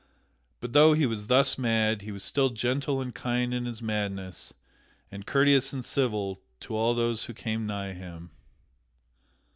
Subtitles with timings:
[0.61, 4.51] But, though he was thus mad, he was still gentle and kind in his madness
[5.11, 8.31] and courteous and civil to all those who came nigh him.